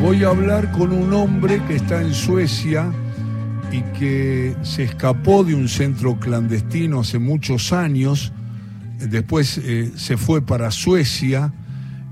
[0.00, 2.90] Voy a hablar con un hombre que está en Suecia
[3.70, 8.32] y que se escapó de un centro clandestino hace muchos años,
[8.98, 11.52] después eh, se fue para Suecia,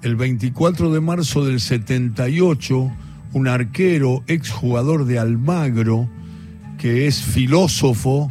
[0.02, 2.92] el 24 de marzo del 78,
[3.32, 6.10] un arquero, exjugador de Almagro,
[6.76, 8.30] que es filósofo,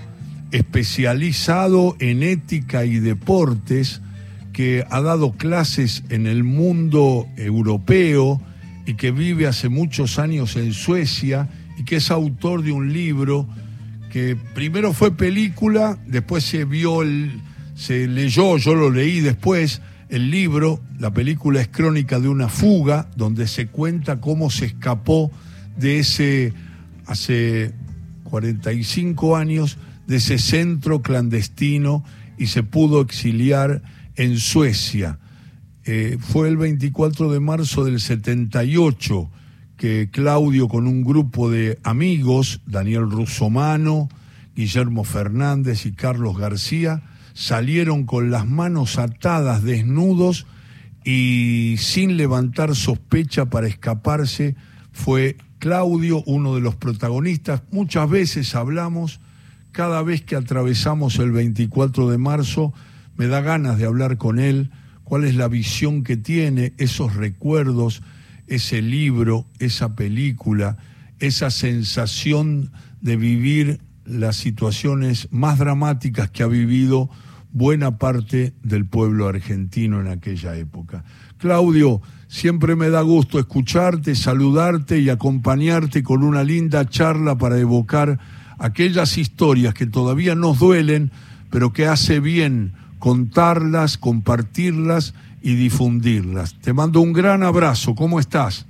[0.52, 4.02] especializado en ética y deportes,
[4.54, 8.40] que ha dado clases en el mundo europeo
[8.88, 13.46] y que vive hace muchos años en Suecia y que es autor de un libro
[14.10, 17.42] que primero fue película, después se vio, el,
[17.76, 23.10] se leyó, yo lo leí después, el libro, la película es Crónica de una fuga,
[23.18, 25.32] donde se cuenta cómo se escapó
[25.76, 26.54] de ese,
[27.08, 27.74] hace
[28.24, 32.06] 45 años, de ese centro clandestino
[32.38, 33.82] y se pudo exiliar
[34.16, 35.20] en Suecia.
[35.90, 39.30] Eh, fue el 24 de marzo del 78
[39.78, 44.10] que Claudio con un grupo de amigos, Daniel Russomano,
[44.54, 50.46] Guillermo Fernández y Carlos García, salieron con las manos atadas, desnudos
[51.06, 54.58] y sin levantar sospecha para escaparse.
[54.92, 57.64] Fue Claudio uno de los protagonistas.
[57.72, 59.22] Muchas veces hablamos,
[59.72, 62.74] cada vez que atravesamos el 24 de marzo,
[63.16, 64.70] me da ganas de hablar con él,
[65.08, 68.02] cuál es la visión que tiene, esos recuerdos,
[68.46, 70.76] ese libro, esa película,
[71.20, 77.10] esa sensación de vivir las situaciones más dramáticas que ha vivido
[77.54, 81.06] buena parte del pueblo argentino en aquella época.
[81.38, 88.20] Claudio, siempre me da gusto escucharte, saludarte y acompañarte con una linda charla para evocar
[88.60, 91.14] aquellas historias que todavía nos duelen,
[91.50, 96.60] pero que hace bien contarlas, compartirlas y difundirlas.
[96.60, 98.68] Te mando un gran abrazo, ¿cómo estás?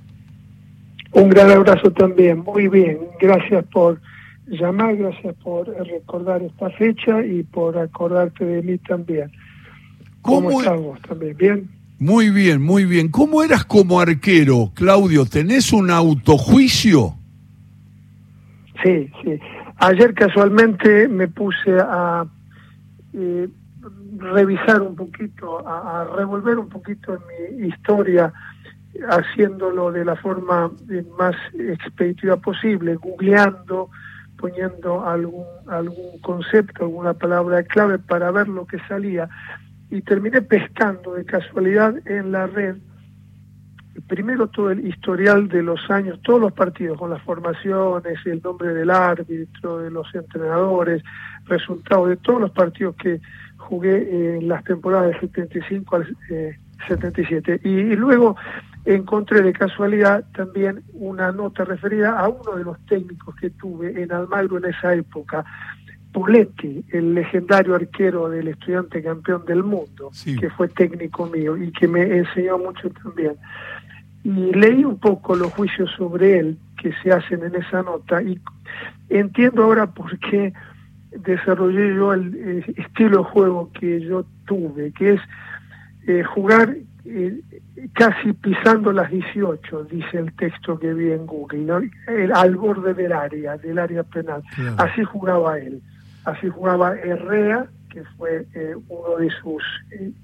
[1.12, 4.00] Un gran abrazo también, muy bien, gracias por
[4.46, 9.30] llamar, gracias por recordar esta fecha y por acordarte de mí también.
[10.22, 11.36] ¿Cómo, ¿Cómo estamos también?
[11.36, 11.78] ¿Bien?
[11.98, 13.08] Muy bien, muy bien.
[13.08, 15.26] ¿Cómo eras como arquero, Claudio?
[15.26, 17.14] ¿Tenés un autojuicio?
[18.84, 19.40] Sí, sí.
[19.78, 22.24] Ayer casualmente me puse a
[23.14, 23.48] eh,
[24.18, 28.32] revisar un poquito, a, revolver un poquito en mi historia,
[29.08, 30.70] haciéndolo de la forma
[31.18, 33.90] más expeditiva posible, googleando,
[34.36, 39.28] poniendo algún, algún concepto, alguna palabra clave para ver lo que salía.
[39.90, 42.76] Y terminé pescando de casualidad en la red
[44.06, 48.72] primero todo el historial de los años, todos los partidos, con las formaciones, el nombre
[48.74, 51.02] del árbitro, de los entrenadores,
[51.48, 53.20] resultados de todos los partidos que
[53.56, 56.16] jugué en las temporadas del 75 al
[56.86, 57.54] 77.
[57.54, 58.36] Eh, y, luego
[58.84, 64.12] encontré de casualidad también una nota referida a uno de los técnicos que tuve en
[64.12, 65.44] Almagro en esa época,
[66.12, 70.10] Poletti, el legendario arquero del estudiante campeón del mundo,
[70.40, 73.34] que fue técnico mío y que me enseñó mucho también.
[74.24, 78.40] Y leí un poco los juicios sobre él que se hacen en esa nota y
[79.10, 80.54] entiendo ahora por qué
[81.22, 85.20] desarrollé yo el, estilo de juego que yo tuve, que es
[86.06, 87.40] eh, jugar eh,
[87.92, 93.12] casi pisando las 18, dice el texto que vi en Google, el, al borde del
[93.12, 94.42] área, del área penal.
[94.76, 95.82] Así jugaba él,
[96.24, 99.62] así jugaba Herrea, que fue eh, uno de sus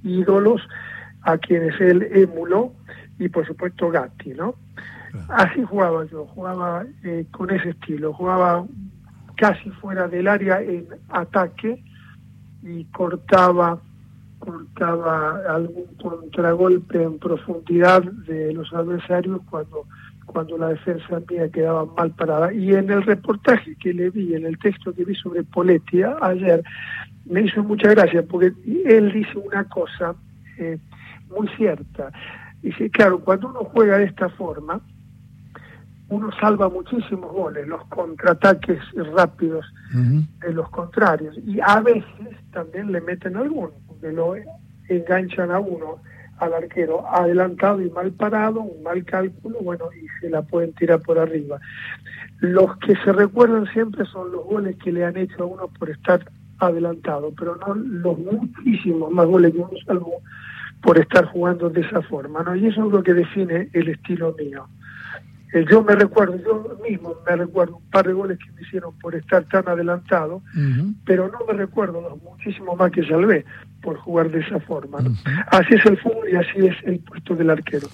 [0.03, 0.63] ídolos,
[1.23, 2.75] a quienes él emuló,
[3.19, 4.55] y por supuesto Gatti, ¿no?
[5.29, 6.85] Así jugaba yo, jugaba
[7.31, 8.67] con ese estilo, jugaba
[9.37, 11.83] casi fuera del área en ataque
[12.63, 13.81] y cortaba
[14.39, 19.87] cortaba algún contragolpe en profundidad de los adversarios cuando
[20.27, 22.53] cuando la defensa mía quedaba mal parada.
[22.53, 26.63] Y en el reportaje que le vi, en el texto que vi sobre Poletti ayer,
[27.27, 28.53] me hizo mucha gracia porque
[28.87, 30.15] él dice una cosa
[30.59, 30.79] eh,
[31.31, 32.11] muy cierta.
[32.63, 34.81] Dice, claro, cuando uno juega de esta forma,
[36.15, 38.79] uno salva muchísimos goles, los contraataques
[39.15, 41.37] rápidos de los contrarios.
[41.47, 42.05] Y a veces
[42.53, 44.35] también le meten alguno, porque lo
[44.89, 45.99] enganchan a uno,
[46.39, 51.01] al arquero, adelantado y mal parado, un mal cálculo, bueno, y se la pueden tirar
[51.01, 51.61] por arriba.
[52.41, 55.91] Los que se recuerdan siempre son los goles que le han hecho a uno por
[55.91, 56.25] estar
[56.59, 60.21] adelantado, pero no los muchísimos más goles que uno salvó
[60.83, 62.55] por estar jugando de esa forma, ¿no?
[62.55, 64.67] Y eso es lo que define el estilo mío.
[65.55, 68.93] Eh, yo me recuerdo, yo mismo me recuerdo un par de goles que me hicieron
[68.99, 70.43] por estar tan adelantado,
[71.07, 73.45] pero no me recuerdo los muchísimos más que salvé
[73.81, 74.99] por jugar de esa forma.
[75.47, 77.87] Así es el fútbol y así es el puesto del arquero.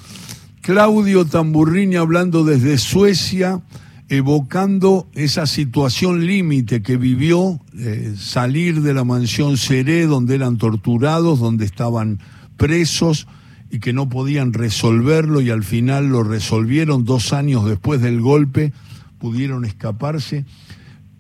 [0.62, 3.61] Claudio Tamburrini hablando desde Suecia,
[4.09, 11.39] evocando esa situación límite que vivió, eh, salir de la mansión Seré, donde eran torturados,
[11.39, 12.21] donde estaban
[12.56, 13.27] presos
[13.70, 18.72] y que no podían resolverlo y al final lo resolvieron dos años después del golpe,
[19.19, 20.44] pudieron escaparse.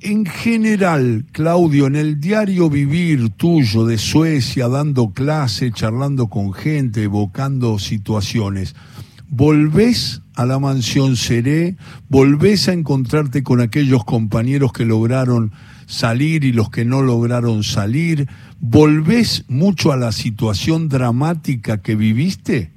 [0.00, 7.02] En general, Claudio, en el diario vivir tuyo de Suecia, dando clase, charlando con gente,
[7.02, 8.74] evocando situaciones,
[9.28, 11.76] ¿volvés a la mansión Seré?
[12.08, 15.52] ¿Volvés a encontrarte con aquellos compañeros que lograron
[15.90, 18.28] salir y los que no lograron salir?
[18.60, 22.70] ¿Volvés mucho a la situación dramática que viviste?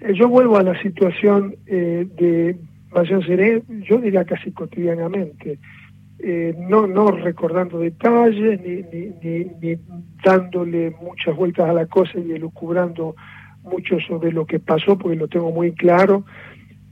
[0.00, 2.56] Eh, yo vuelvo a la situación eh, de
[2.94, 5.58] Mansión Seré, yo diría casi cotidianamente.
[6.20, 9.78] Eh, no, no recordando detalles, ni, ni, ni,
[10.24, 13.14] dándole muchas vueltas a la cosa y elucubrando
[13.62, 16.24] mucho sobre lo que pasó, porque lo tengo muy claro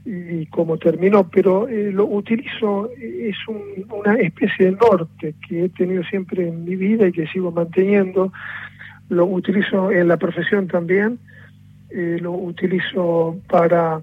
[0.07, 6.01] y, cómo terminó, pero eh, lo utilizo, es una especie de norte que he tenido
[6.03, 8.31] siempre en mi vida y que sigo manteniendo,
[9.09, 11.19] lo utilizo en la profesión también,
[11.89, 14.01] eh, lo utilizo para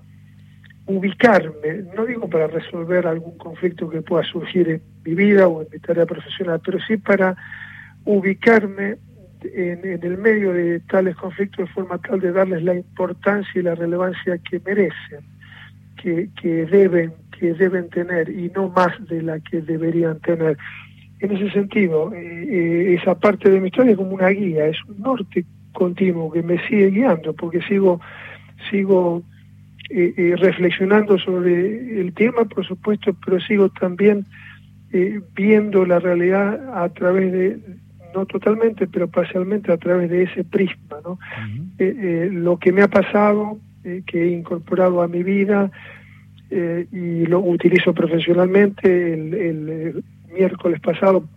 [0.86, 5.68] ubicarme, no digo para resolver algún conflicto que pueda surgir en mi vida o en
[5.72, 7.34] mi tarea profesional, pero sí para
[8.04, 8.98] ubicarme
[9.42, 13.74] en, el medio de tales conflictos de forma tal de darles la importancia y la
[13.74, 15.33] relevancia que merecen,
[16.04, 20.56] que, que deben que deben tener y no más de la que deberían tener.
[21.18, 24.76] En ese sentido, eh, eh, esa parte de mi historia es como una guía, es
[24.86, 28.00] un norte continuo que me sigue guiando, porque sigo,
[28.70, 29.22] sigo
[29.90, 34.26] eh, reflexionando sobre el tema, por supuesto, pero sigo también
[35.34, 37.58] viendo la realidad a través de,
[38.14, 41.18] no totalmente, pero parcialmente a través de ese prisma, ¿no?
[41.78, 45.70] Eh, eh, lo que me ha pasado, eh, que he incorporado a mi vida
[46.50, 49.14] y lo utilizo profesionalmente.
[49.14, 51.28] El, miércoles pasado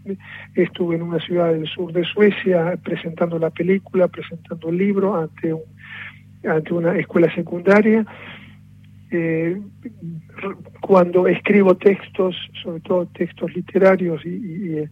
[0.55, 5.53] estuve en una ciudad del sur de Suecia presentando la película, presentando el libro ante
[5.53, 5.61] un,
[6.43, 8.03] ante una escuela secundaria.
[10.81, 14.83] cuando escribo textos, sobre todo textos literarios y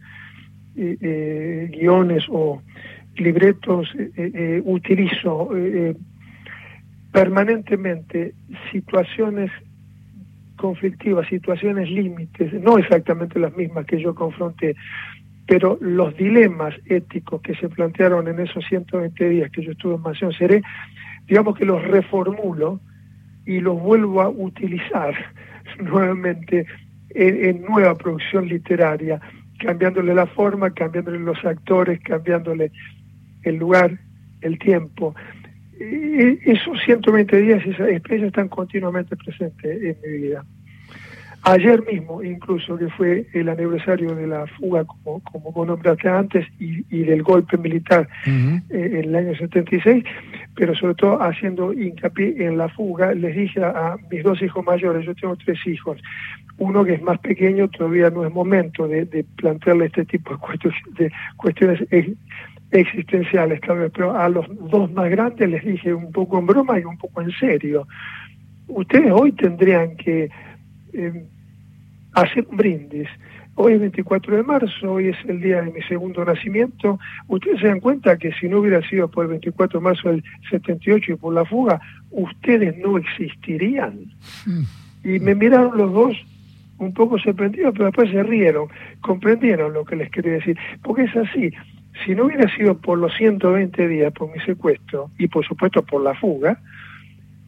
[0.77, 2.61] eh, guiones o
[3.15, 5.49] libretos, eh, eh, utilizo
[7.15, 8.33] permanentemente
[8.73, 9.49] situaciones
[10.57, 14.75] conflictivas, situaciones límites, no exactamente las mismas que yo confronté,
[15.47, 20.01] pero los dilemas éticos que se plantearon en esos 120 días que yo estuve en
[20.01, 20.61] Mansión Seré,
[21.25, 22.81] digamos que los reformulo
[23.45, 25.15] y los vuelvo a utilizar
[25.79, 26.65] nuevamente
[27.11, 29.21] en nueva producción literaria
[29.59, 32.73] cambiándole la forma, cambiándole los actores, cambiándole
[33.43, 33.97] el lugar,
[34.41, 35.15] el tiempo.
[35.79, 40.45] Esos 120 días, esas experiencias están continuamente presentes en mi vida.
[41.47, 46.47] Ayer mismo, incluso, que fue el aniversario de la fuga, como, como vos nombraste antes,
[46.59, 50.03] y, del golpe militar eh, en el año 76,
[50.55, 55.05] pero sobre todo haciendo hincapié en la fuga, les dije a mis dos hijos mayores,
[55.05, 56.01] yo tengo tres hijos,
[56.57, 59.05] uno que es más pequeño todavía no es momento de,
[59.35, 61.79] plantearle este tipo de cuestiones, de cuestiones
[62.71, 66.79] existenciales, tal vez, pero a los dos más grandes les dije un poco en broma
[66.79, 67.87] y un poco en serio.
[68.67, 70.29] Ustedes hoy tendrían que
[70.93, 71.25] eh,
[72.13, 73.07] hacer un brindis.
[73.57, 76.99] Hoy es 24 de marzo, hoy es el día de mi segundo nacimiento.
[77.27, 80.23] Ustedes se dan cuenta que si no hubiera sido por el 24 de marzo del
[80.49, 81.79] 78 y por la fuga,
[82.11, 84.13] ustedes no existirían.
[84.45, 84.63] Mm.
[85.05, 86.17] Y me miraron los dos
[86.77, 88.67] un poco sorprendidos, pero después se rieron,
[88.99, 90.57] comprendieron lo que les quería decir.
[90.83, 91.51] Porque es así,
[92.03, 96.01] si no hubiera sido por los 120 días, por mi secuestro, y por supuesto por
[96.01, 96.59] la fuga,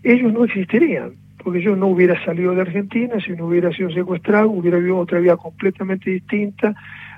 [0.04, 1.14] ellos no existirían,
[1.44, 5.20] porque yo no hubiera salido de Argentina, si no hubiera sido secuestrado, hubiera vivido otra
[5.20, 6.76] vida completamente distinta,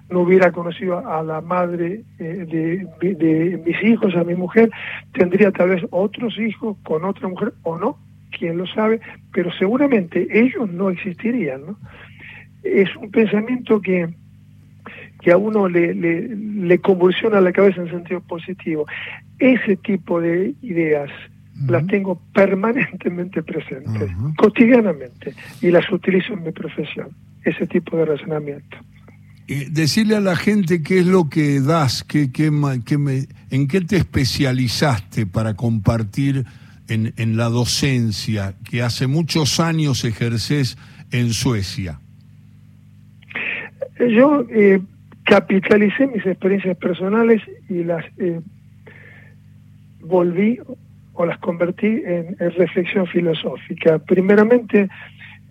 [0.10, 4.72] no hubiera conocido a la madre eh, de, de mis hijos, a mi mujer,
[5.14, 7.98] tendría tal vez otros hijos con otra mujer o no,
[8.32, 9.00] quién lo sabe,
[9.34, 11.62] pero seguramente ellos no existirían.
[11.66, 11.78] ¿no?
[12.64, 14.10] Es un pensamiento que,
[15.22, 18.86] que a uno le, le, convulsiona la cabeza en sentido positivo.
[19.38, 21.10] Ese tipo de ideas
[21.68, 27.10] las tengo permanentemente presentes, cotidianamente, y las utilizo en mi profesión,
[27.44, 28.78] ese tipo de razonamiento.
[29.70, 32.50] decirle a la gente qué es lo que das, qué, qué,
[32.86, 36.46] qué me, en qué te especializaste para compartir
[36.90, 40.78] en, la docencia que hace muchos años ejerces
[41.12, 42.00] en Suecia?
[44.00, 44.82] Yo eh,
[45.24, 48.42] capitalicé mis experiencias personales y las eh,
[50.02, 50.60] volví
[51.14, 54.00] o las convertí en, reflexión filosófica.
[54.00, 54.90] Primeramente,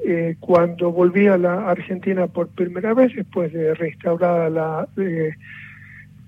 [0.04, 5.34] eh, cuando volví a la Argentina por primera vez, después de restaurada la eh,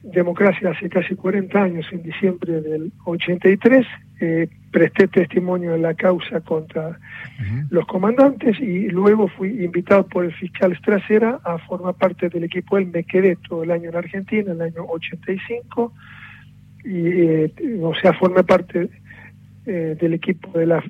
[0.02, 3.86] democracia hace casi 40 años, en diciembre del 83,
[4.20, 6.98] eh, presté testimonio en la causa contra
[7.70, 12.76] los comandantes y luego fui invitado por el fiscal Strasera a formar parte del equipo.
[12.76, 15.92] Él me quedé todo el año en Argentina, en el año 85,
[16.84, 18.90] y, eh, o sea, formé parte
[19.66, 20.84] eh, del equipo de la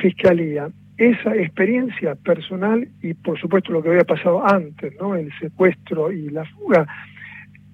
[0.00, 0.70] fiscalía.
[0.96, 5.14] Esa experiencia personal y por supuesto lo que había pasado antes, ¿no?
[5.14, 6.86] el secuestro y la fuga,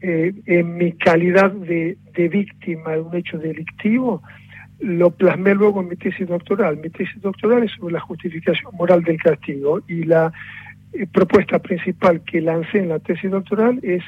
[0.01, 4.23] eh, en mi calidad de, de víctima de un hecho delictivo,
[4.81, 6.77] lo plasmé luego en mi tesis doctoral.
[6.79, 10.33] Mi tesis doctoral es sobre la justificación moral del castigo y la
[10.93, 14.03] eh, propuesta principal que lancé en la tesis doctoral es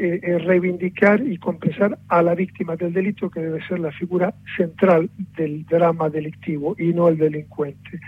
[0.00, 5.10] eh, reivindicar y compensar a la víctima del delito, que debe ser la figura central
[5.36, 7.98] del drama delictivo y no el delincuente.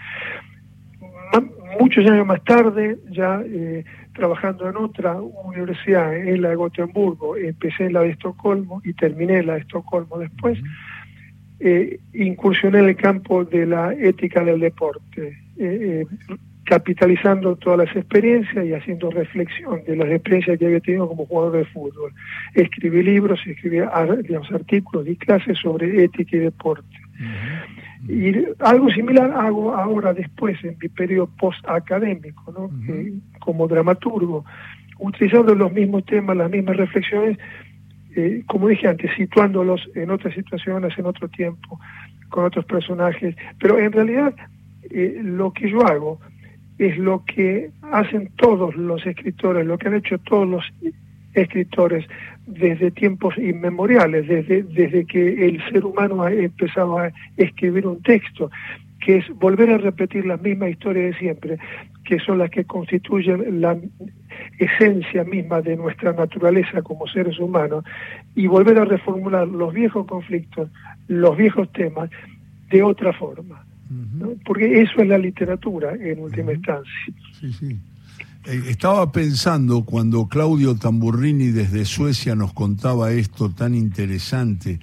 [1.81, 7.87] muchos años más tarde, ya eh, trabajando en otra universidad, en la de Gotemburgo, empecé
[7.87, 10.61] en la de Estocolmo y terminé en la de Estocolmo después
[11.63, 17.97] eh, incursioné en el campo de la ética del deporte, eh, eh, capitalizando todas las
[17.97, 22.15] experiencias y haciendo reflexión de las experiencias que había tenido como jugador de fútbol.
[22.55, 23.77] Escribí libros, escribí
[24.23, 26.97] digamos, artículos y clases sobre ética y deporte.
[28.09, 32.71] Y algo similar hago ahora después, en mi periodo post-académico, ¿no?
[33.41, 34.47] como dramaturgo,
[34.99, 37.37] utilizando los mismos temas, las mismas reflexiones,
[38.17, 41.79] eh, como dije antes, situándolos en otras situaciones, en otro tiempo,
[42.29, 43.37] con otros personajes.
[43.59, 44.35] Pero en realidad
[44.91, 46.21] eh, lo que yo hago
[46.79, 50.65] es lo que hacen todos los escritores, lo que han hecho todos los
[51.35, 52.07] escritores
[52.47, 58.51] desde tiempos inmemoriales, desde, desde que el ser humano ha empezado a escribir un texto,
[59.01, 61.59] que es volver a repetir la misma historia de siempre,
[62.05, 63.79] que son las que constituyen la
[64.59, 67.85] esencia misma de nuestra naturaleza como seres humanos,
[68.35, 70.71] y volver a reformular los viejos conflictos,
[71.09, 72.11] los viejos temas,
[72.71, 73.65] de otra forma.
[74.45, 76.93] Porque eso es la literatura en última instancia.
[77.41, 77.77] Sí, sí.
[78.47, 84.79] Eh, estaba pensando cuando Claudio Tamburrini desde Suecia nos contaba esto tan interesante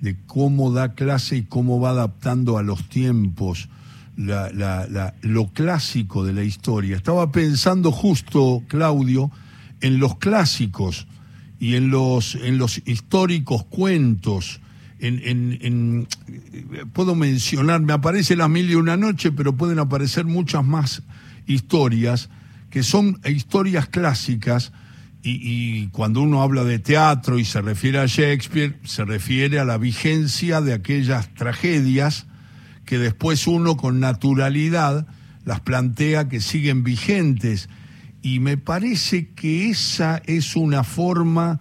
[0.00, 3.68] de cómo da clase y cómo va adaptando a los tiempos
[4.16, 6.96] lo clásico de la historia.
[6.96, 9.30] Estaba pensando justo, Claudio,
[9.80, 11.06] en los clásicos
[11.58, 14.60] y en los, en los históricos cuentos.
[15.00, 16.06] En,
[16.92, 21.02] puedo mencionar, me aparece la mil y una noche, pero pueden aparecer muchas más
[21.46, 22.30] historias
[22.70, 24.72] que son historias clásicas
[25.22, 29.78] y, cuando uno habla de teatro y se refiere a Shakespeare, se refiere a la
[29.78, 32.26] vigencia de aquellas tragedias
[32.84, 35.06] que después uno con naturalidad
[35.44, 37.68] las plantea que siguen vigentes.
[38.22, 41.60] Y me parece que esa es una forma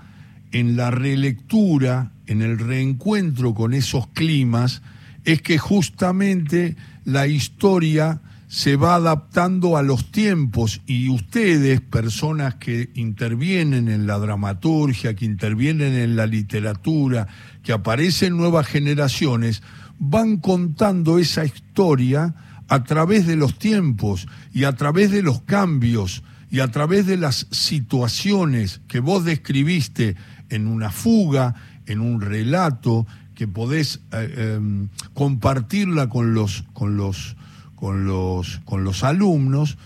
[0.51, 4.81] en la relectura, en el reencuentro con esos climas,
[5.25, 6.75] es que justamente
[7.05, 8.21] la historia
[8.53, 15.25] se va adaptando a los tiempos y ustedes, personas que intervienen en la dramaturgia, que
[15.25, 17.27] intervienen en la literatura,
[17.63, 19.63] que aparecen nuevas generaciones,
[20.09, 22.35] van contando esa historia
[22.67, 27.17] a través de los tiempos y a través de los cambios y a través de
[27.17, 30.15] las situaciones que vos describiste
[30.49, 31.55] en una fuga,
[31.85, 37.35] en un relato, que podés eh, em, compartirla con los, con los
[37.83, 39.77] con los, con los alumnos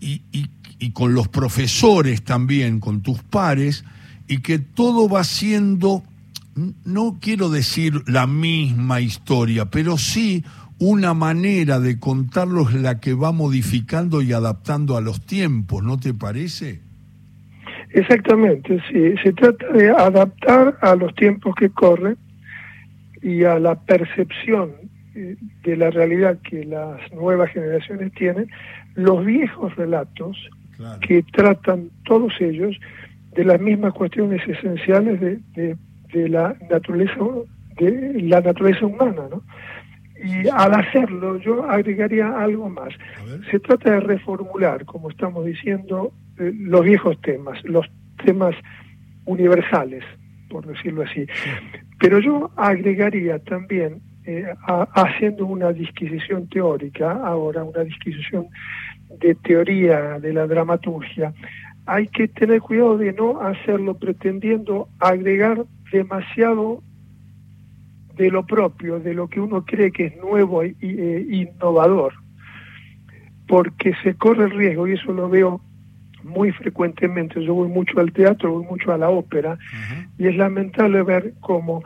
[0.00, 0.20] y,
[0.78, 3.84] y, con los profesores también, con tus pares,
[4.26, 6.04] y que todo va siendo,
[6.84, 10.44] no quiero decir la misma historia, pero sí
[10.78, 16.14] una manera de contarlos la que va modificando y adaptando a los tiempos, ¿no te
[16.14, 16.80] parece?
[17.90, 19.14] Exactamente, sí.
[19.22, 22.16] Se trata de adaptar a los tiempos que corren
[23.22, 24.72] y a la percepción
[25.64, 28.48] de la realidad que las nuevas generaciones tienen,
[28.94, 30.36] los viejos relatos
[31.00, 32.76] que tratan todos ellos
[33.34, 35.76] de las mismas cuestiones esenciales de, de,
[36.12, 37.20] la naturaleza
[37.76, 39.42] de la naturaleza humana, ¿no?
[40.24, 42.88] Y al hacerlo yo agregaría algo más.
[43.50, 47.86] Se trata de reformular, como estamos diciendo, eh, los viejos temas, los
[48.24, 48.54] temas
[49.26, 50.02] universales,
[50.50, 51.26] por decirlo así.
[52.00, 58.48] Pero yo agregaría también eh, haciendo una disquisición teórica, ahora una disquisición
[59.20, 61.32] de teoría de la dramaturgia,
[61.86, 66.82] hay que tener cuidado de no hacerlo pretendiendo agregar demasiado
[68.14, 70.74] de lo propio, de lo que uno cree que es nuevo e
[71.30, 72.14] innovador,
[73.46, 75.60] porque se corre el riesgo, y eso lo veo
[76.24, 79.58] muy frecuentemente, yo voy mucho al teatro, voy mucho a la ópera,
[80.18, 81.82] y es lamentable ver cómo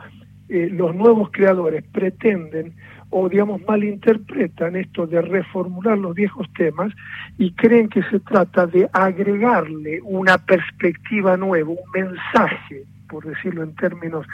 [0.49, 2.73] eh, los nuevos creadores pretenden
[3.09, 6.91] o digamos malinterpretan esto de reformular los viejos temas
[7.37, 12.83] y creen que se trata de agregarle una perspectiva nueva, un mensaje,
[13.13, 14.25] por decirlo en términos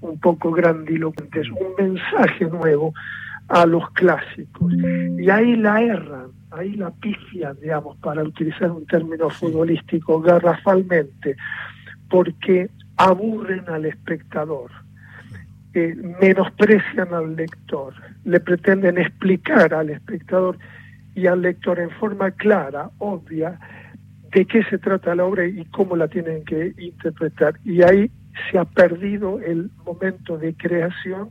[0.00, 2.92] un poco grandilocuentes, un mensaje nuevo
[3.46, 4.74] a los clásicos.
[5.18, 11.36] Y ahí la erran, ahí la pifian, digamos, para utilizar un término futbolístico, garrafalmente,
[12.10, 14.72] porque aburren al espectador
[16.20, 20.58] menosprecian al lector, le pretenden explicar al espectador
[21.14, 23.58] y al lector en forma clara, obvia,
[24.32, 27.54] de qué se trata la obra y cómo la tienen que interpretar.
[27.64, 28.10] Y ahí
[28.50, 31.30] se ha perdido el momento de creación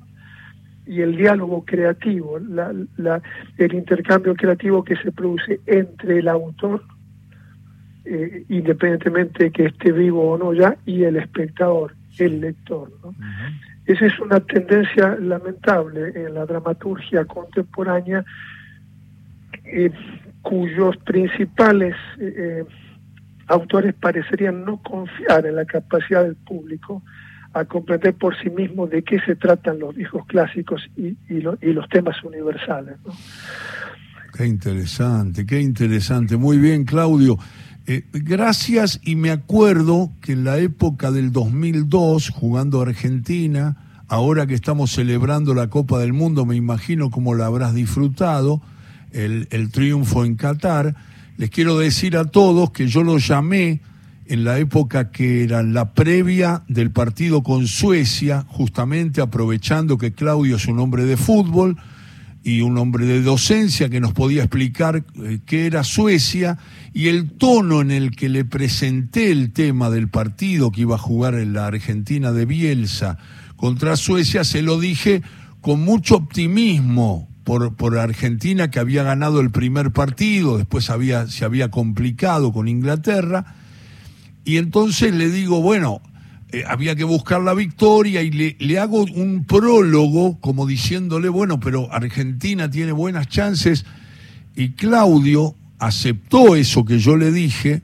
[0.85, 6.83] y el diálogo creativo, el intercambio creativo que se produce entre el autor,
[8.05, 12.91] eh, independientemente de que esté vivo o no ya, y el espectador, el lector.
[13.01, 13.15] ¿no?
[13.85, 18.23] Esa es una tendencia lamentable en la dramaturgia contemporánea,
[19.65, 19.91] eh,
[20.41, 22.65] cuyos principales eh,
[23.47, 27.03] autores parecerían no confiar en la capacidad del público
[27.53, 32.23] a comprender por sí mismo de qué se tratan los viejos clásicos y, los temas
[32.23, 32.95] universales.
[34.35, 36.37] Qué interesante, qué interesante.
[36.37, 37.37] Muy bien, Claudio.
[37.85, 44.55] Eh, gracias y me acuerdo que en la época del 2002, jugando Argentina, ahora que
[44.55, 48.61] estamos celebrando la Copa del Mundo, me imagino cómo la habrás disfrutado,
[49.11, 50.95] el triunfo en Qatar,
[51.37, 53.81] les quiero decir a todos que yo lo llamé
[54.25, 60.55] en la época que era la previa del partido con Suecia, justamente aprovechando que Claudio
[60.55, 61.77] es un hombre de fútbol,
[62.43, 66.57] y un hombre de docencia que nos podía explicar eh, qué era Suecia
[66.93, 70.99] y el tono en el que le presenté el tema del partido que iba a
[70.99, 73.17] jugar en la Argentina de Bielsa
[73.55, 75.21] contra Suecia, se lo dije
[75.61, 81.45] con mucho optimismo por, por Argentina que había ganado el primer partido, después había, se
[81.45, 83.55] había complicado con Inglaterra,
[84.45, 86.01] y entonces le digo, bueno,
[86.51, 91.59] eh, había que buscar la victoria y le, le, hago un prólogo como diciéndole, bueno,
[91.59, 93.85] pero Argentina tiene buenas chances
[94.55, 97.81] y Claudio aceptó eso que yo le dije.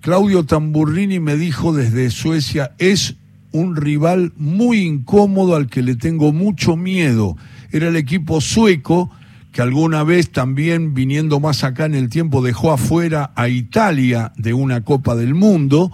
[0.00, 3.16] Claudio Tamburrini me dijo desde Suecia, es
[3.52, 7.36] un rival muy incómodo al que le tengo mucho miedo.
[7.70, 9.10] Era el equipo sueco
[9.52, 14.54] que alguna vez también viniendo más acá en el tiempo dejó afuera a Italia de
[14.54, 15.90] una Copa del Mundo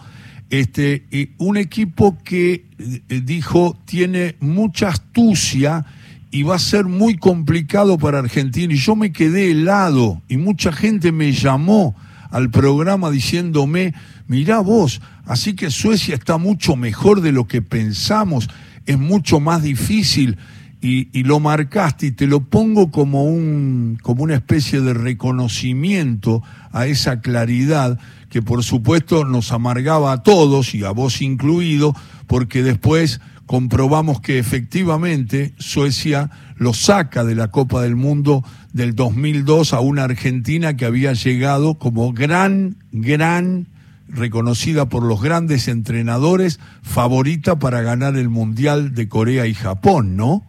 [0.51, 5.85] este, un equipo que eh, dijo tiene mucha astucia
[6.31, 8.73] y va a ser muy complicado para Argentina.
[8.73, 11.97] Y yo me quedé helado y mucha gente me llamó
[12.31, 13.95] al programa diciéndome,
[14.27, 18.49] mirá vos, así que Suecia está mucho mejor de lo que pensamos,
[18.87, 20.39] es mucho más difícil.
[20.87, 26.43] Y, y, lo marcaste y te lo pongo como un como una especie de reconocimiento
[26.73, 31.95] a esa claridad que por supuesto nos amargaba a todos y a vos incluido,
[32.27, 39.73] porque después comprobamos que efectivamente Suecia lo saca de la Copa del Mundo del 2002
[39.73, 43.69] a una Argentina que había llegado como gran, gran,
[44.09, 50.45] reconocida por los grandes entrenadores, favorita para ganar el Mundial de Corea y Japón, ¿no?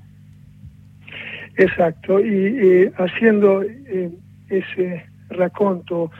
[1.57, 4.11] Exacto, y haciendo eh,
[4.49, 6.11] ese raconto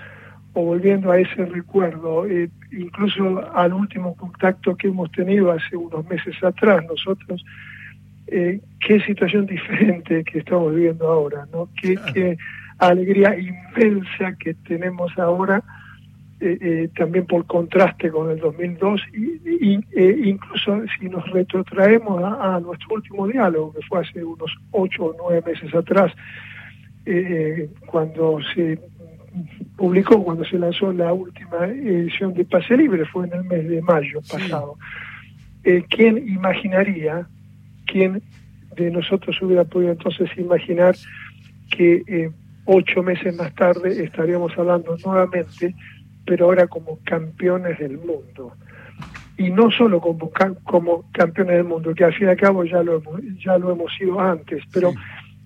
[0.53, 6.07] o volviendo a ese recuerdo, eh, incluso al último contacto que hemos tenido hace unos
[6.07, 7.43] meses atrás nosotros,
[8.27, 11.69] eh, qué situación diferente que estamos viviendo ahora, ¿no?
[11.81, 12.37] Qué,
[12.77, 15.63] alegría inmensa que tenemos ahora,
[16.39, 19.79] eh, también por contraste con el 2002, y,
[20.29, 25.15] incluso si nos retrotraemos a, a, nuestro último diálogo, que fue hace unos ocho o
[25.17, 26.13] nueve meses atrás,
[27.85, 28.79] cuando se
[29.75, 33.81] publicó cuando se lanzó la última edición de Pase Libre, fue en el mes de
[33.81, 34.77] mayo pasado.
[35.63, 37.27] Eh, ¿Quién imaginaría,
[37.85, 38.21] quién
[38.75, 40.95] de nosotros hubiera podido entonces imaginar
[41.71, 42.31] que eh,
[42.65, 45.73] ocho meses más tarde estaríamos hablando nuevamente,
[46.25, 48.53] pero ahora como campeones del mundo?
[49.37, 50.31] Y no solo como,
[50.63, 53.71] como campeones del mundo, que al fin y al cabo ya lo hemos, ya lo
[53.71, 54.93] hemos sido antes, pero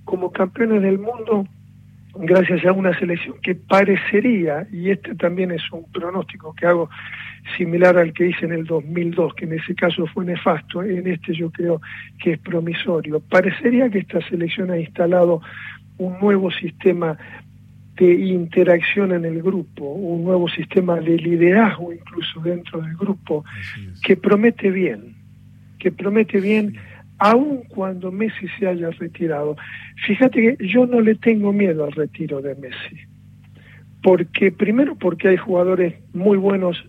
[0.05, 1.45] como campeones del mundo
[2.15, 6.89] gracias a una selección que parecería, y este también es un pronóstico que hago
[7.57, 11.33] similar al que hice en el 2002, que en ese caso fue nefasto, en este
[11.33, 11.81] yo creo
[12.21, 13.19] que es promisorio.
[13.19, 15.41] Parecería que esta selección ha instalado
[15.97, 17.17] un nuevo sistema
[17.99, 23.43] de interacción en el grupo, un nuevo sistema de liderazgo incluso dentro del grupo,
[24.01, 25.15] que promete bien,
[25.79, 26.75] que promete bien
[27.17, 29.57] aun cuando Messi se haya retirado.
[30.07, 33.01] Fíjate que yo no le tengo miedo al retiro de Messi,
[34.01, 36.81] porque primero porque hay jugadores muy buenos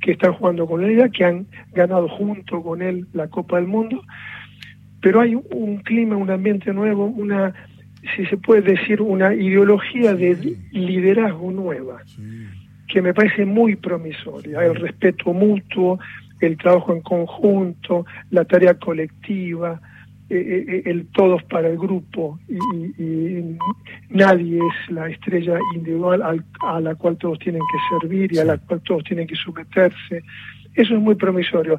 [0.00, 4.04] que están jugando con él, que han ganado junto con él la Copa del Mundo,
[5.00, 7.52] pero hay un clima, un ambiente nuevo, una,
[8.16, 12.02] si se puede decir, una ideología de liderazgo nueva,
[12.88, 15.98] que me parece muy promisoria, el respeto mutuo,
[16.40, 19.80] el trabajo en conjunto, la tarea colectiva,
[20.30, 23.56] eh, eh, eh, el todos para el grupo y,
[24.10, 28.58] nadie es la estrella individual a la cual todos tienen que servir y a la
[28.58, 30.22] cual todos tienen que someterse.
[30.74, 31.78] Eso es muy promisorio.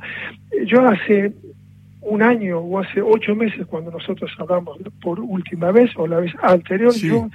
[0.66, 1.32] Yo hace
[2.02, 6.34] un año o hace ocho meses cuando nosotros hablamos por última vez o la vez
[6.42, 7.30] anterior, yo,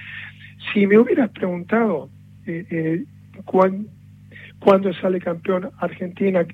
[0.73, 2.09] si me hubieras preguntado
[2.47, 3.05] eh,
[3.45, 6.47] cuándo sale campeón Argentina,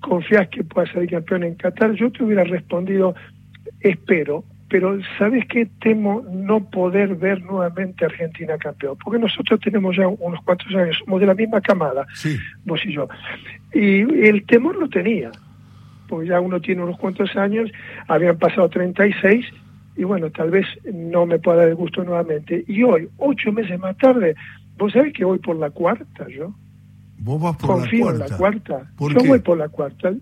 [0.00, 3.14] confías que pueda salir campeón en Qatar, yo te hubiera respondido
[3.80, 5.66] espero, pero ¿sabes qué?
[5.80, 10.96] Temo no poder ver nuevamente a Argentina campeón, porque nosotros tenemos ya unos cuantos años,
[11.04, 12.06] somos de la misma camada,
[12.64, 13.08] vos y yo.
[13.72, 15.30] Y el temor lo tenía,
[16.08, 17.70] porque ya uno tiene unos cuantos años,
[18.06, 19.44] habían pasado 36,
[19.96, 22.64] y bueno, tal vez no me pueda dar el gusto nuevamente.
[22.66, 24.34] Y hoy, ocho meses más tarde,
[24.76, 26.54] vos sabés que voy por la cuarta, yo.
[27.18, 28.74] ¿Vos vas por Confío la cuarta?
[28.74, 29.20] en la cuarta.
[29.20, 30.12] yo voy por la cuarta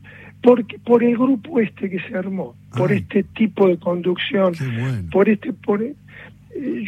[0.42, 4.54] porque por el grupo este que se armó, por este tipo de conducción,
[5.10, 5.82] por este por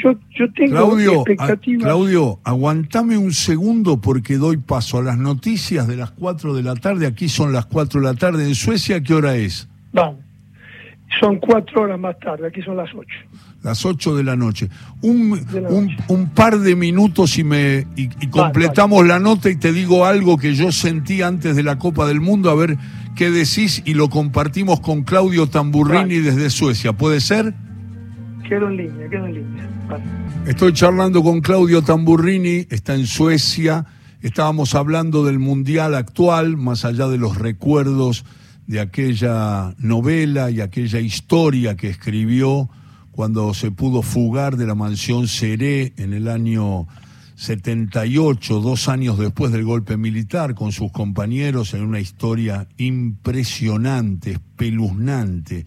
[0.03, 1.85] yo yo tengo Claudio, expectativas.
[1.85, 6.75] Claudio, aguantame un segundo porque doy paso a las noticias de las 4 de la
[6.77, 7.07] tarde.
[7.07, 8.47] Aquí son las 4 de la tarde.
[8.47, 9.69] ¿En Suecia qué hora es?
[9.93, 10.29] Vamos.
[11.21, 13.09] Son cuatro horas más tarde, aquí son las 8.
[13.63, 14.69] Las 8 de la noche.
[15.01, 20.05] Un, un, un, par de minutos y, me, y, completamos la nota y te digo
[20.05, 22.77] algo que yo sentí antes de la Copa del Mundo, a ver
[23.17, 26.93] qué decís y lo compartimos con Claudio Tamburrini desde Suecia.
[26.93, 27.55] ¿Puede ser?
[28.49, 29.69] Quedo en línea, quedo en línea.
[30.47, 33.85] Estoy charlando con Claudio Tamburrini, está en Suecia.
[34.23, 38.25] Estábamos hablando del Mundial actual, más allá de los recuerdos
[38.67, 42.71] de aquella novela y aquella historia que escribió
[43.13, 46.87] cuando se pudo fugar de la mansión Seré en el año
[47.37, 55.67] 78, dos años después del golpe militar, con sus compañeros en una historia impresionante, espeluznante,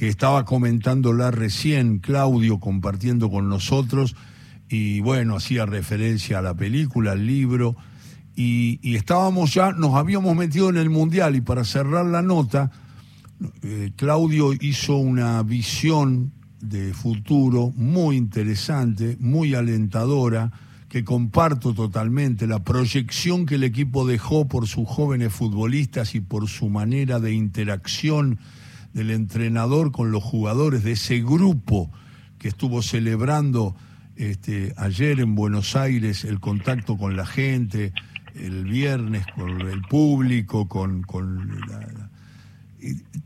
[0.00, 4.16] que estaba comentándola recién Claudio compartiendo con nosotros,
[4.66, 7.76] y bueno, hacía referencia a la película, al libro,
[8.34, 12.70] y, estábamos ya, nos habíamos metido en el Mundial, y para cerrar la nota,
[13.62, 16.32] eh, Claudio hizo una visión
[16.62, 20.50] de futuro muy interesante, muy alentadora,
[20.88, 26.48] que comparto totalmente, la proyección que el equipo dejó por sus jóvenes futbolistas y por
[26.48, 28.38] su manera de interacción
[28.92, 31.90] del entrenador con los jugadores de ese grupo
[32.38, 33.76] que estuvo celebrando
[34.16, 37.92] este, ayer en Buenos Aires el contacto con la gente,
[38.34, 41.04] el viernes con el público, con,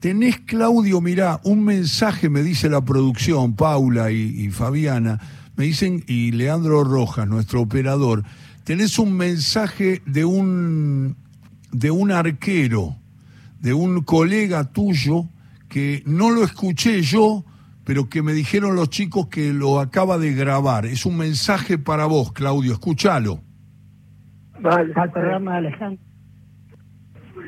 [0.00, 5.20] Tenés, Claudio, mirá, un mensaje, me dice la producción, Paula y Fabiana,
[5.56, 8.24] me dicen, y Leandro Rojas, nuestro operador,
[8.64, 11.16] tenés un mensaje de un,
[11.70, 12.96] de un arquero,
[13.60, 15.28] de un colega tuyo,
[15.74, 17.42] que no lo escuché yo,
[17.84, 20.86] pero que me dijeron los chicos que lo acaba de grabar.
[20.86, 23.40] Es un mensaje para vos, Claudio, escúchalo.
[24.60, 24.92] Vale.
[24.94, 25.98] Al programa Alejandro.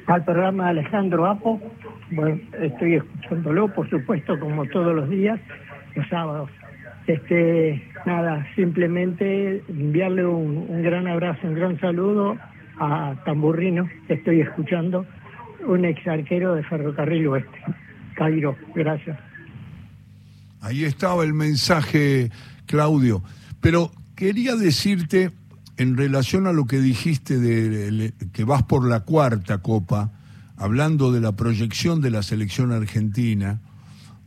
[0.08, 1.60] Al programa Alejandro Apo,
[2.10, 5.38] bueno, estoy escuchándolo, por supuesto, como todos los días,
[5.94, 6.50] los sábados.
[7.06, 12.36] Este, nada, simplemente enviarle un, gran abrazo, un gran saludo
[12.80, 15.06] a Tamburrino, que estoy escuchando,
[15.64, 17.85] un ex arquero de Ferrocarril Oeste.
[18.16, 19.18] Cairo, gracias.
[20.60, 22.30] Ahí estaba el mensaje,
[22.66, 23.22] Claudio.
[23.60, 25.30] Pero quería decirte,
[25.76, 30.12] en relación a lo que dijiste de que vas por la cuarta copa,
[30.56, 33.60] hablando de la proyección de la selección argentina,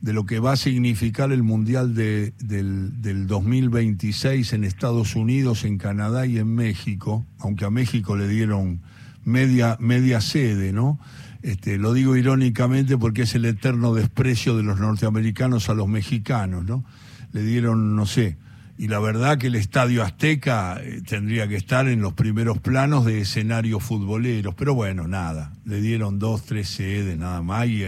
[0.01, 5.65] de lo que va a significar el Mundial de, del, del 2026 en Estados Unidos,
[5.65, 8.81] en Canadá y en México, aunque a México le dieron
[9.25, 10.99] media, media sede, ¿no?
[11.41, 16.65] Este, lo digo irónicamente porque es el eterno desprecio de los norteamericanos a los mexicanos,
[16.65, 16.83] ¿no?
[17.31, 18.37] Le dieron, no sé,
[18.79, 23.03] y la verdad que el Estadio Azteca eh, tendría que estar en los primeros planos
[23.03, 27.83] de escenarios futboleros, pero bueno, nada, le dieron dos, tres sedes nada más y,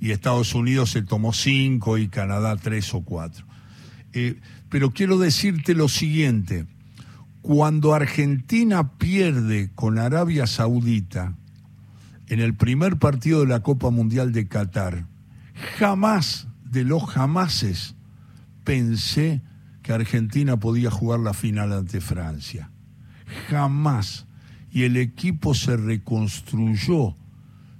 [0.00, 3.44] Estados Unidos se tomó cinco y Canadá tres o cuatro.
[4.14, 6.64] Eh, pero quiero decirte lo siguiente,
[7.42, 11.34] cuando Argentina pierde con Arabia Saudita
[12.28, 15.06] en el primer partido de la Copa Mundial de Qatar,
[15.78, 17.94] jamás de los jamases
[18.64, 19.42] pensé
[19.94, 22.70] Argentina podía jugar la final ante Francia.
[23.48, 24.26] Jamás.
[24.70, 27.16] Y el equipo se reconstruyó.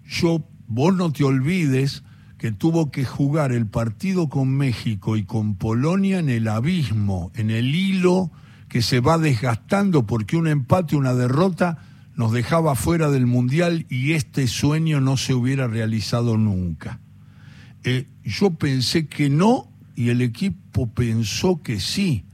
[0.07, 2.03] Yo, vos no te olvides
[2.39, 7.51] que tuvo que jugar el partido con México y con Polonia en el abismo, en
[7.51, 8.31] el hilo
[8.69, 11.79] que se va desgastando porque un empate, una derrota
[12.19, 16.99] nos dejaba fuera del Mundial y este sueño no se hubiera realizado nunca.
[17.85, 22.25] Eh, yo pensé que no y el equipo pensó que sí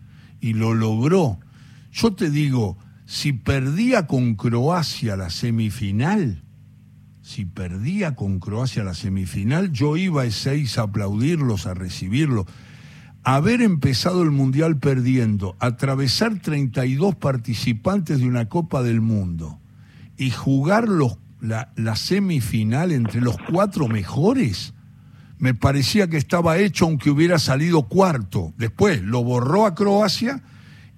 [0.40, 1.38] y lo logró.
[1.92, 6.42] Yo te digo, si perdía con Croacia la semifinal,
[7.20, 12.46] si perdía con Croacia la semifinal, yo iba a seis a aplaudirlos, a recibirlos.
[13.22, 19.60] Haber empezado el Mundial perdiendo, atravesar 32 participantes de una Copa del Mundo
[20.16, 20.88] y jugar
[21.40, 24.74] la, la semifinal entre los cuatro mejores,
[25.38, 28.54] me parecía que estaba hecho aunque hubiera salido cuarto.
[28.56, 30.42] Después lo borró a Croacia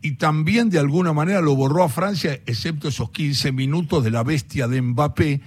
[0.03, 4.23] y también de alguna manera lo borró a Francia, excepto esos 15 minutos de la
[4.23, 5.41] bestia de Mbappé,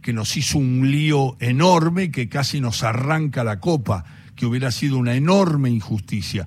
[0.00, 4.04] que nos hizo un lío enorme que casi nos arranca la copa,
[4.36, 6.46] que hubiera sido una enorme injusticia.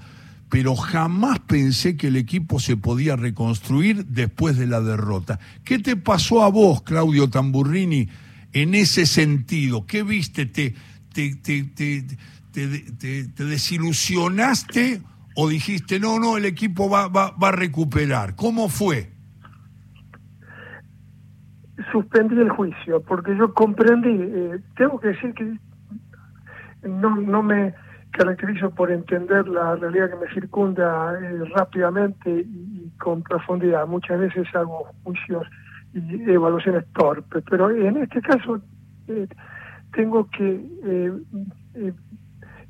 [0.49, 5.39] Pero jamás pensé que el equipo se podía reconstruir después de la derrota.
[5.63, 8.09] ¿Qué te pasó a vos, Claudio Tamburrini,
[8.51, 9.85] en ese sentido?
[9.85, 10.47] ¿Qué viste?
[10.47, 10.73] ¿Te,
[11.13, 11.63] te, te,
[12.51, 15.01] te, te desilusionaste
[15.35, 18.35] o dijiste, no, no, el equipo va, va, va a recuperar?
[18.35, 19.11] ¿Cómo fue?
[21.91, 25.57] Suspendí el juicio porque yo comprendí, eh, tengo que decir que
[26.87, 27.73] no, no me
[28.11, 33.87] caracterizo por entender la realidad que me circunda eh, rápidamente y, con profundidad.
[33.87, 35.47] Muchas veces hago juicios
[35.93, 38.61] y evaluaciones torpes, pero en este caso
[39.07, 39.27] eh,
[39.93, 41.11] tengo que eh,
[41.75, 41.93] eh,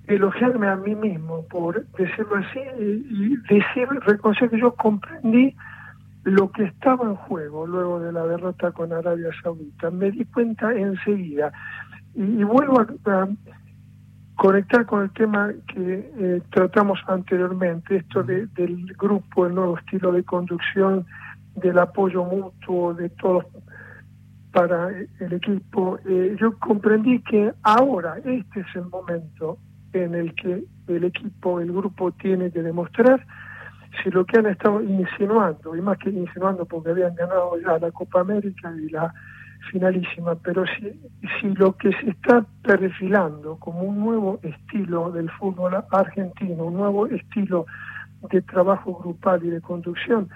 [0.08, 5.56] elogiarme a mí mismo por decirlo así y decir, reconocer que yo comprendí
[6.24, 9.90] lo que estaba en juego luego de la derrota con Arabia Saudita.
[9.92, 11.52] Me di cuenta enseguida
[12.16, 13.28] y, vuelvo a,
[14.40, 20.14] conectar con el tema que eh, tratamos anteriormente, esto de, del grupo, el nuevo estilo
[20.14, 21.06] de conducción,
[21.56, 23.44] del apoyo mutuo de todos
[24.54, 29.58] para el equipo, eh, yo comprendí que ahora este es el momento
[29.92, 33.26] en el que el equipo, el grupo tiene que demostrar
[34.02, 37.92] si lo que han estado insinuando, y más que insinuando porque habían ganado ya la
[37.92, 39.14] Copa América y la
[39.72, 41.00] finalísima, pero si,
[41.40, 47.08] si lo que se está perfilando como un nuevo estilo del fútbol argentino, un nuevo
[47.08, 47.66] estilo
[48.32, 50.30] de trabajo grupal y de conducción,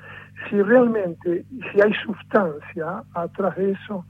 [0.49, 4.05] si realmente, si hay sustancia atrás de eso,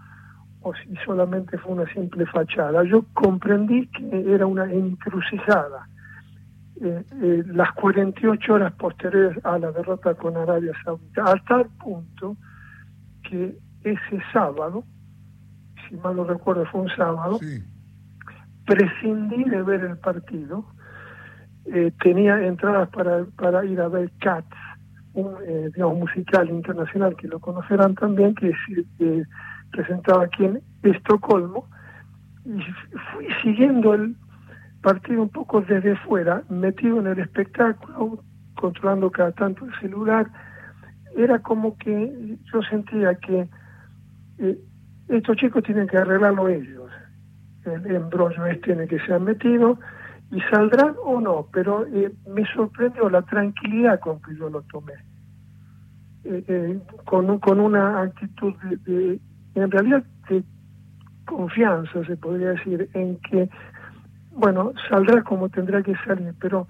[0.64, 2.84] o si solamente fue una simple fachada.
[2.84, 5.88] Yo comprendí que era una encrucijada.
[6.82, 12.36] Eh, eh, las 48 horas posteriores a la derrota con Arabia Saudita, al tal punto
[13.30, 14.84] que ese sábado,
[15.94, 17.40] si mal no recuerdo fue un sábado,
[18.66, 20.66] prescindí de ver el partido,
[21.66, 24.48] eh, tenía entradas para, para ir a ver Cats,
[25.14, 25.36] un
[25.72, 29.28] digamos, musical internacional que lo conocerán también, que es
[29.72, 31.68] presentaba aquí en Estocolmo,
[32.44, 32.60] y
[33.14, 34.16] fui siguiendo el
[34.82, 38.24] partido un poco desde fuera, metido en el espectáculo,
[38.56, 40.28] controlando cada tanto el celular.
[41.16, 43.48] Era como que yo sentía que
[44.40, 44.58] eh,
[45.10, 46.92] estos chicos tienen que arreglarlo ellos.
[47.66, 49.80] El embrollo este en que se han metido
[50.32, 54.94] y saldrán o no, pero eh, me sorprendió la tranquilidad con que yo lo tomé.
[56.26, 58.54] Eh, con, con una actitud
[58.86, 59.20] de,
[59.56, 60.44] en realidad de
[61.26, 63.50] confianza, se podría decir, en que,
[64.32, 66.68] bueno, saldrá como tendrá que salir, pero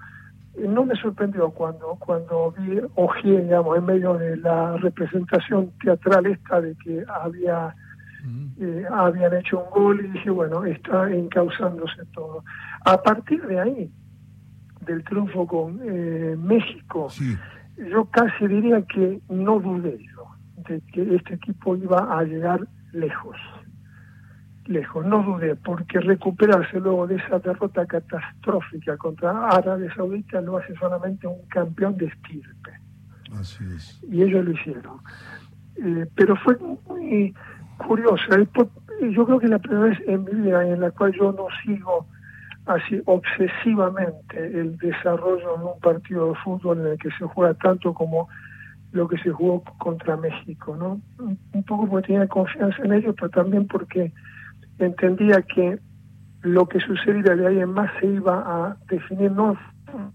[0.56, 6.26] eh, no me sorprendió cuando cuando vi, ojeé, digamos, en medio de la representación teatral
[6.26, 7.74] esta de que había
[8.60, 12.44] eh, habían hecho un gol y dije, bueno, está encauzándose todo.
[12.84, 13.90] A partir de ahí,
[14.86, 17.08] del triunfo con eh, México,
[17.76, 20.26] yo casi diría que no dudé yo
[20.68, 23.36] de que este equipo iba a llegar lejos.
[24.66, 30.74] lejos, no dudé, porque recuperarse luego de esa derrota catastrófica contra Arabia Saudita lo hace
[30.76, 32.70] solamente un campeón de estirpe.
[33.38, 34.02] Así es.
[34.10, 34.98] Y ellos lo hicieron.
[35.76, 36.56] Eh, pero fue
[36.86, 37.34] muy
[37.78, 38.24] curioso.
[39.00, 42.06] Yo creo que la primera vez en mi vida en la cual yo no sigo
[42.66, 47.92] así obsesivamente el desarrollo de un partido de fútbol en el que se juega tanto
[47.92, 48.28] como
[48.92, 51.00] lo que se jugó contra México, ¿no?
[51.18, 54.12] Un poco porque tenía confianza en ellos, pero también porque
[54.78, 55.78] entendía que
[56.42, 59.56] lo que sucediera de ahí en más se iba a definir no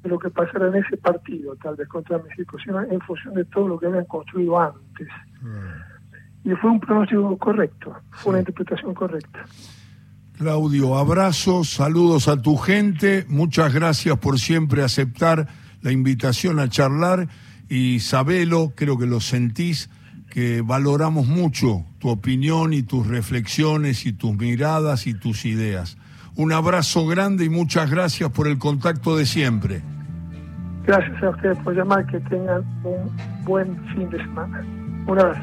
[0.04, 3.68] lo que pasara en ese partido, tal vez contra México, sino en función de todo
[3.68, 5.08] lo que habían construido antes.
[5.42, 5.99] Mm.
[6.44, 9.46] Y fue un pronóstico correcto, fue una interpretación correcta.
[10.38, 15.48] Claudio, abrazos, saludos a tu gente, muchas gracias por siempre aceptar
[15.82, 17.28] la invitación a charlar
[17.68, 19.90] y sabelo, creo que lo sentís,
[20.30, 25.98] que valoramos mucho tu opinión y tus reflexiones y tus miradas y tus ideas.
[26.36, 29.82] Un abrazo grande y muchas gracias por el contacto de siempre.
[30.86, 34.64] Gracias a ustedes por llamar, que tengan un buen fin de semana.
[35.06, 35.42] Un abrazo.